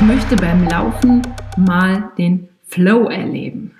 [0.00, 1.22] Ich möchte beim Laufen
[1.56, 3.72] mal den Flow erleben.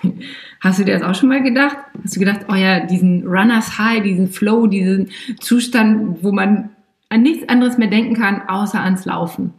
[0.60, 1.76] Hast du dir das auch schon mal gedacht?
[2.04, 5.10] Hast du gedacht, oh ja, diesen Runners High, diesen Flow, diesen
[5.40, 6.70] Zustand, wo man
[7.08, 9.52] an nichts anderes mehr denken kann, außer ans Laufen.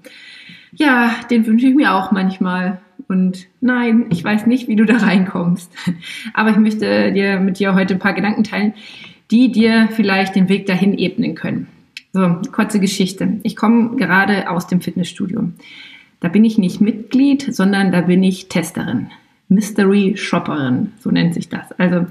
[0.71, 2.79] Ja, den wünsche ich mir auch manchmal.
[3.09, 5.73] Und nein, ich weiß nicht, wie du da reinkommst.
[6.33, 8.75] Aber ich möchte dir mit dir heute ein paar Gedanken teilen,
[9.29, 11.67] die dir vielleicht den Weg dahin ebnen können.
[12.13, 13.39] So, kurze Geschichte.
[13.43, 15.49] Ich komme gerade aus dem Fitnessstudio.
[16.19, 19.07] Da bin ich nicht Mitglied, sondern da bin ich Testerin.
[19.47, 21.71] Mystery Shopperin, so nennt sich das.
[21.73, 22.05] Also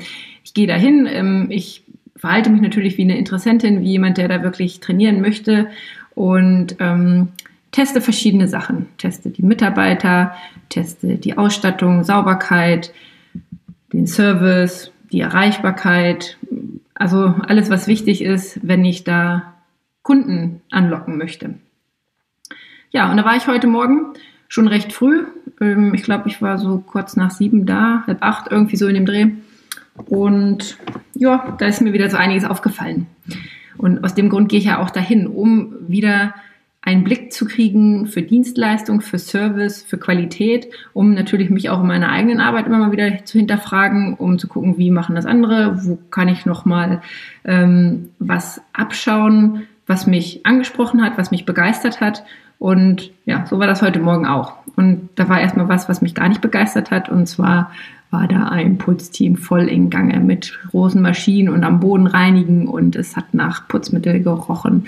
[0.44, 1.84] ich gehe dahin, ähm, ich
[2.16, 5.68] verhalte mich natürlich wie eine Interessentin, wie jemand, der da wirklich trainieren möchte
[6.14, 7.28] und ähm,
[7.72, 8.86] teste verschiedene Sachen.
[8.98, 10.34] Teste die Mitarbeiter,
[10.68, 12.92] teste die Ausstattung, Sauberkeit,
[13.92, 16.36] den Service, die Erreichbarkeit,
[16.94, 19.54] also alles, was wichtig ist, wenn ich da
[20.02, 21.54] Kunden anlocken möchte.
[22.90, 24.14] Ja, und da war ich heute Morgen
[24.48, 25.24] schon recht früh.
[25.60, 28.94] Ähm, ich glaube, ich war so kurz nach sieben da, halb acht, irgendwie so in
[28.94, 29.28] dem Dreh.
[30.06, 30.78] Und
[31.14, 33.06] ja, da ist mir wieder so einiges aufgefallen.
[33.76, 36.34] Und aus dem Grund gehe ich ja auch dahin, um wieder
[36.82, 41.86] einen Blick zu kriegen für Dienstleistung, für Service, für Qualität, um natürlich mich auch in
[41.86, 45.84] meiner eigenen Arbeit immer mal wieder zu hinterfragen, um zu gucken, wie machen das andere,
[45.84, 47.02] wo kann ich noch mal
[47.44, 52.24] ähm, was abschauen, was mich angesprochen hat, was mich begeistert hat.
[52.58, 54.54] Und ja, so war das heute Morgen auch.
[54.76, 57.08] Und da war erstmal was, was mich gar nicht begeistert hat.
[57.08, 57.72] Und zwar
[58.10, 62.96] war da ein Putzteam voll in Gange mit großen Maschinen und am Boden reinigen und
[62.96, 64.86] es hat nach Putzmittel gerochen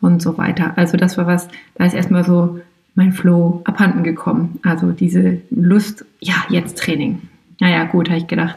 [0.00, 0.72] und so weiter.
[0.76, 2.60] Also das war was, da ist erstmal so
[2.94, 4.58] mein Flow abhanden gekommen.
[4.62, 7.22] Also diese Lust, ja, jetzt Training.
[7.60, 8.56] Naja, gut, habe ich gedacht.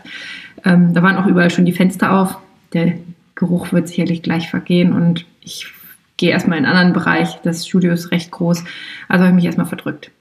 [0.63, 2.38] Ähm, da waren auch überall schon die Fenster auf.
[2.73, 2.93] Der
[3.35, 5.74] Geruch wird sicherlich gleich vergehen und ich
[6.17, 7.39] gehe erstmal in einen anderen Bereich.
[7.44, 8.63] Das Studio ist recht groß.
[9.08, 10.11] Also habe ich mich erstmal verdrückt.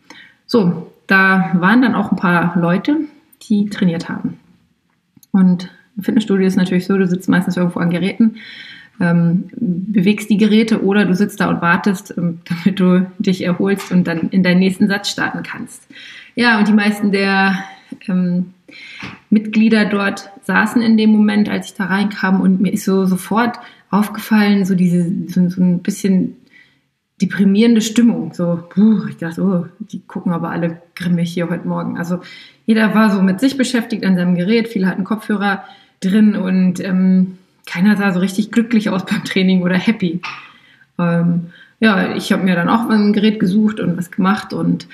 [0.47, 2.97] So, da waren dann auch ein paar Leute,
[3.43, 4.39] die trainiert haben.
[5.33, 8.37] Und im Fitnessstudio ist natürlich so, du sitzt meistens irgendwo an Geräten
[9.01, 13.93] ähm, bewegst die Geräte oder du sitzt da und wartest, ähm, damit du dich erholst
[13.93, 15.87] und dann in deinen nächsten Satz starten kannst.
[16.35, 17.65] Ja, und die meisten der
[18.09, 18.55] ähm,
[19.31, 23.59] Mitglieder dort saßen in dem Moment, als ich da reinkam und mir ist so sofort
[23.91, 26.37] aufgefallen, so diese, so, so ein bisschen
[27.21, 28.35] deprimierende Stimmung.
[28.35, 31.99] So, puh, ich dachte, oh, die gucken aber alle grimmig hier heute Morgen.
[31.99, 32.21] Also
[32.67, 35.65] jeder war so mit sich beschäftigt an seinem Gerät, viele hatten Kopfhörer
[36.01, 40.21] drin und ähm, keiner sah so richtig glücklich aus beim Training oder happy.
[40.99, 41.47] Ähm,
[41.81, 44.87] ja, ich habe mir dann auch ein Gerät gesucht und was gemacht und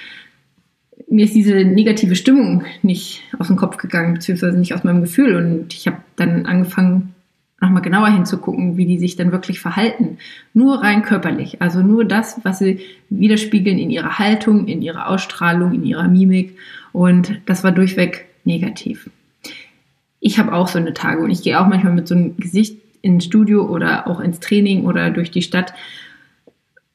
[1.11, 5.37] mir ist diese negative Stimmung nicht aus dem Kopf gegangen, beziehungsweise nicht aus meinem Gefühl.
[5.37, 7.15] Und ich habe dann angefangen,
[7.61, 10.17] nochmal genauer hinzugucken, wie die sich dann wirklich verhalten.
[10.55, 11.61] Nur rein körperlich.
[11.61, 16.57] Also nur das, was sie widerspiegeln in ihrer Haltung, in ihrer Ausstrahlung, in ihrer Mimik.
[16.93, 19.11] Und das war durchweg negativ
[20.21, 22.77] ich habe auch so eine Tage und ich gehe auch manchmal mit so einem Gesicht
[23.03, 25.73] ins Studio oder auch ins Training oder durch die Stadt,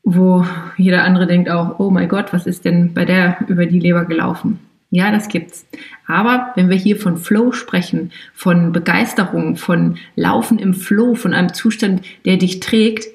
[0.05, 0.45] wo
[0.77, 4.05] jeder andere denkt auch, oh mein Gott, was ist denn bei der über die Leber
[4.05, 4.59] gelaufen?
[4.91, 5.65] Ja, das gibt's.
[6.07, 11.53] Aber wenn wir hier von Flow sprechen, von Begeisterung, von Laufen im Flow, von einem
[11.53, 13.07] Zustand, der dich trägt,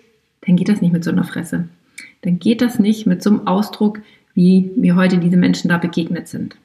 [0.46, 1.68] dann geht das nicht mit so einer Fresse.
[2.22, 4.00] Dann geht das nicht mit so einem Ausdruck,
[4.34, 6.56] wie mir heute diese Menschen da begegnet sind.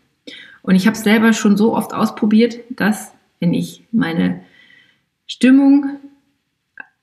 [0.63, 4.41] Und ich habe es selber schon so oft ausprobiert, dass wenn ich meine
[5.27, 5.99] Stimmung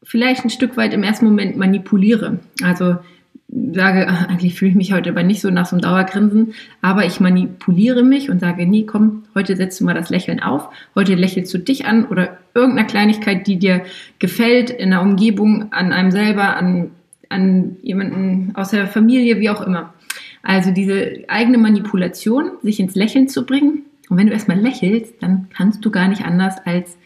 [0.03, 2.41] vielleicht ein Stück weit im ersten Moment manipuliere.
[2.63, 2.97] Also
[3.75, 7.05] sage, ach, eigentlich fühle ich mich heute aber nicht so nach so einem Dauergrinsen, aber
[7.05, 11.15] ich manipuliere mich und sage, nee, komm, heute setzt du mal das Lächeln auf, heute
[11.15, 13.83] lächelst du dich an oder irgendeiner Kleinigkeit, die dir
[14.19, 16.93] gefällt in der Umgebung, an einem selber, an,
[17.29, 19.93] an jemanden aus der Familie, wie auch immer.
[20.43, 25.49] Also diese eigene Manipulation, sich ins Lächeln zu bringen, und wenn du erstmal lächelst, dann
[25.57, 26.99] kannst du gar nicht anders, als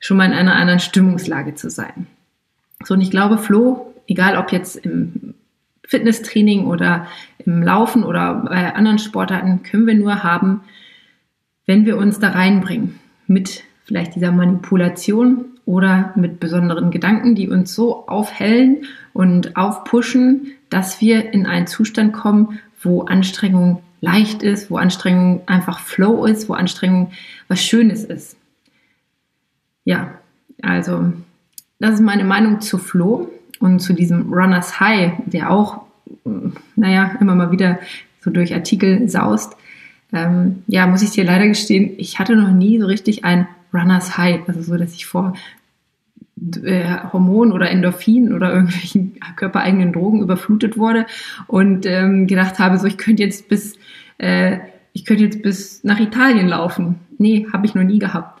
[0.00, 2.08] schon mal in einer anderen Stimmungslage zu sein.
[2.84, 5.34] So, und ich glaube, Flo, egal ob jetzt im
[5.86, 7.06] Fitnesstraining oder
[7.38, 10.62] im Laufen oder bei anderen Sportarten, können wir nur haben,
[11.66, 12.98] wenn wir uns da reinbringen.
[13.26, 21.00] Mit vielleicht dieser Manipulation oder mit besonderen Gedanken, die uns so aufhellen und aufpushen, dass
[21.00, 26.54] wir in einen Zustand kommen, wo Anstrengung leicht ist, wo Anstrengung einfach Flow ist, wo
[26.54, 27.12] Anstrengung
[27.48, 28.36] was Schönes ist.
[29.84, 30.18] Ja,
[30.60, 31.12] also
[31.78, 33.30] das ist meine Meinung zu Flow
[33.60, 35.82] und zu diesem Runners High, der auch,
[36.76, 37.78] naja, immer mal wieder
[38.20, 39.56] so durch Artikel saust.
[40.12, 44.16] Ähm, ja, muss ich dir leider gestehen, ich hatte noch nie so richtig ein Runners
[44.16, 45.34] High, also so, dass ich vor
[46.62, 51.06] äh, Hormonen oder Endorphin oder irgendwelchen körpereigenen Drogen überflutet wurde
[51.46, 53.78] und ähm, gedacht habe, so ich könnte jetzt bis
[54.18, 54.58] äh,
[54.92, 56.96] ich könnte jetzt bis nach Italien laufen.
[57.18, 58.33] Nee, habe ich noch nie gehabt.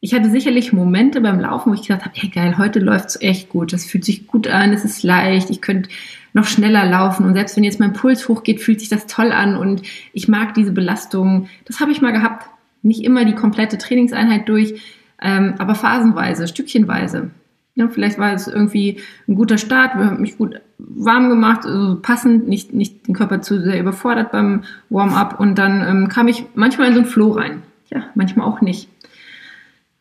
[0.00, 3.48] Ich hatte sicherlich Momente beim Laufen, wo ich gedacht habe, hey geil, heute läuft's echt
[3.48, 3.72] gut.
[3.72, 5.88] Das fühlt sich gut an, es ist leicht, ich könnte
[6.34, 9.56] noch schneller laufen und selbst wenn jetzt mein Puls hochgeht, fühlt sich das toll an
[9.56, 9.82] und
[10.12, 11.48] ich mag diese Belastung.
[11.64, 12.46] Das habe ich mal gehabt.
[12.82, 14.80] Nicht immer die komplette Trainingseinheit durch,
[15.20, 17.30] ähm, aber phasenweise, stückchenweise.
[17.74, 21.98] Ja, vielleicht war es irgendwie ein guter Start, wir haben mich gut warm gemacht, also
[22.00, 26.44] passend, nicht, nicht den Körper zu sehr überfordert beim Warm-up und dann ähm, kam ich
[26.54, 27.62] manchmal in so einen Flow rein.
[27.88, 28.88] Ja, manchmal auch nicht.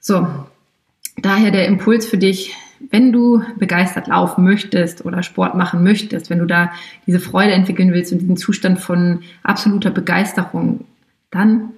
[0.08, 0.28] So,
[1.18, 2.54] daher der Impuls für dich,
[2.92, 6.72] wenn du begeistert laufen möchtest oder Sport machen möchtest, wenn du da
[7.08, 10.86] diese Freude entwickeln willst und diesen Zustand von absoluter Begeisterung,
[11.32, 11.72] dann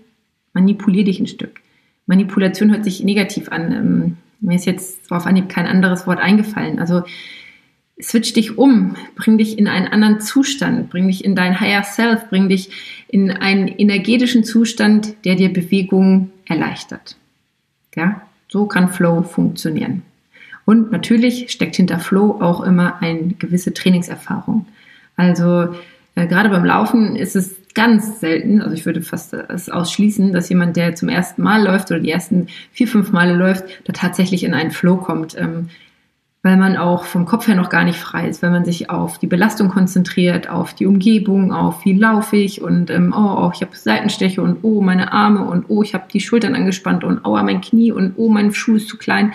[0.52, 1.62] manipulier dich ein Stück.
[2.06, 3.72] Manipulation hört sich negativ an.
[3.72, 6.80] Ähm, mir ist jetzt auf Anhieb kein anderes Wort eingefallen.
[6.80, 7.04] Also
[8.02, 12.28] switch dich um, bring dich in einen anderen Zustand, bring dich in dein Higher Self,
[12.28, 12.72] bring dich
[13.08, 17.16] in einen energetischen Zustand, der dir Bewegung erleichtert.
[17.98, 20.04] Ja, so kann Flow funktionieren.
[20.66, 24.68] Und natürlich steckt hinter Flow auch immer eine gewisse Trainingserfahrung.
[25.16, 25.74] Also
[26.14, 30.50] äh, gerade beim Laufen ist es ganz selten, also ich würde fast es ausschließen, dass
[30.50, 34.44] jemand, der zum ersten Mal läuft oder die ersten vier, fünf Male läuft, da tatsächlich
[34.44, 35.36] in einen Flow kommt.
[35.38, 35.70] Ähm,
[36.44, 39.18] weil man auch vom Kopf her noch gar nicht frei ist, weil man sich auf
[39.18, 43.62] die Belastung konzentriert, auf die Umgebung, auf wie laufe ich und ähm, oh, oh, ich
[43.62, 47.44] habe Seitensteche und oh, meine Arme und oh, ich habe die Schultern angespannt und aua,
[47.44, 49.34] mein Knie und oh, mein Schuh ist zu klein.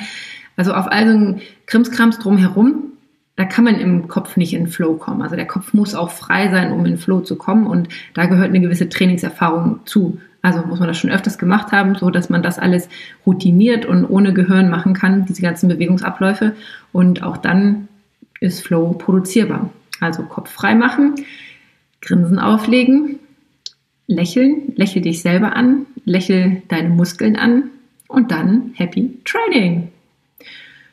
[0.57, 2.93] Also auf all so ein Krimskrams drumherum
[3.37, 5.23] da kann man im Kopf nicht in Flow kommen.
[5.23, 8.51] Also der Kopf muss auch frei sein, um in Flow zu kommen und da gehört
[8.51, 10.21] eine gewisse Trainingserfahrung zu.
[10.43, 12.89] Also muss man das schon öfters gemacht haben, so dass man das alles
[13.25, 16.55] routiniert und ohne Gehirn machen kann, diese ganzen Bewegungsabläufe
[16.93, 17.89] und auch dann
[18.41, 19.71] ist Flow produzierbar.
[20.01, 21.15] Also Kopf frei machen,
[22.01, 23.21] Grinsen auflegen,
[24.09, 27.71] lächeln, lächel dich selber an, lächel deine Muskeln an
[28.09, 29.93] und dann Happy Training.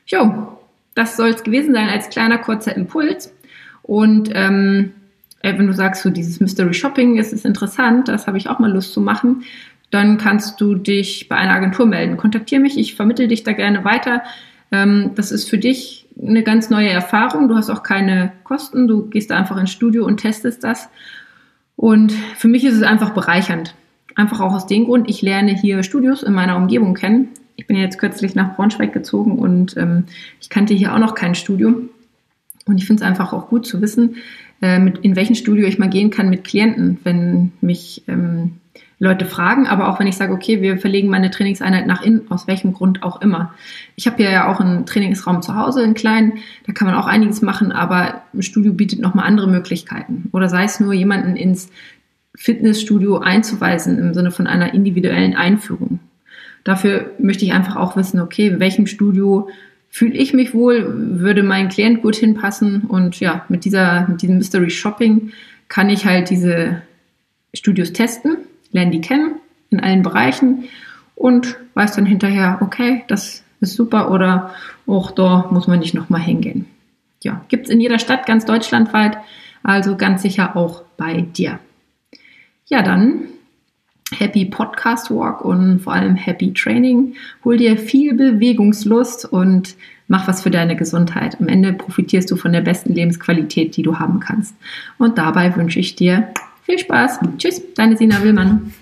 [0.05, 0.59] Jo,
[0.93, 3.33] das soll es gewesen sein als kleiner kurzer Impuls.
[3.81, 4.93] Und ähm,
[5.41, 8.59] äh, wenn du sagst, so dieses Mystery Shopping, das ist interessant, das habe ich auch
[8.59, 9.43] mal Lust zu machen,
[9.91, 12.17] dann kannst du dich bei einer Agentur melden.
[12.17, 14.23] Kontaktiere mich, ich vermittle dich da gerne weiter.
[14.71, 17.47] Ähm, das ist für dich eine ganz neue Erfahrung.
[17.47, 18.87] Du hast auch keine Kosten.
[18.87, 20.89] Du gehst da einfach ins Studio und testest das.
[21.75, 23.73] Und für mich ist es einfach bereichernd.
[24.15, 27.75] Einfach auch aus dem Grund, ich lerne hier Studios in meiner Umgebung kennen ich bin
[27.75, 30.05] jetzt kürzlich nach Braunschweig gezogen und ähm,
[30.39, 31.75] ich kannte hier auch noch kein Studio.
[32.69, 34.15] Und ich finde es einfach auch gut zu wissen,
[34.61, 38.53] äh, mit, in welchen Studio ich mal gehen kann mit Klienten, wenn mich ähm,
[38.99, 42.47] Leute fragen, aber auch wenn ich sage, okay, wir verlegen meine Trainingseinheit nach innen, aus
[42.47, 43.53] welchem Grund auch immer.
[43.95, 46.33] Ich habe ja auch einen Trainingsraum zu Hause, einen kleinen,
[46.67, 50.27] da kann man auch einiges machen, aber ein Studio bietet nochmal andere Möglichkeiten.
[50.33, 51.69] Oder sei es nur jemanden ins
[52.35, 55.99] Fitnessstudio einzuweisen im Sinne von einer individuellen Einführung.
[56.65, 59.49] Dafür möchte ich einfach auch wissen, okay, in welchem Studio
[59.89, 64.37] fühle ich mich wohl, würde mein Klient gut hinpassen und ja, mit dieser, mit diesem
[64.37, 65.31] Mystery Shopping
[65.67, 66.81] kann ich halt diese
[67.53, 68.37] Studios testen,
[68.71, 69.35] lerne die kennen
[69.69, 70.65] in allen Bereichen
[71.15, 74.53] und weiß dann hinterher, okay, das ist super oder
[74.87, 76.65] auch da muss man nicht nochmal hingehen.
[77.21, 79.17] Ja, gibt's in jeder Stadt, ganz deutschlandweit,
[79.63, 81.59] also ganz sicher auch bei dir.
[82.67, 83.23] Ja, dann
[84.19, 87.15] Happy Podcast Walk und vor allem Happy Training.
[87.45, 89.75] Hol dir viel Bewegungslust und
[90.09, 91.39] mach was für deine Gesundheit.
[91.39, 94.55] Am Ende profitierst du von der besten Lebensqualität, die du haben kannst.
[94.97, 96.27] Und dabei wünsche ich dir
[96.63, 97.19] viel Spaß.
[97.37, 98.73] Tschüss, deine Sina Willmann.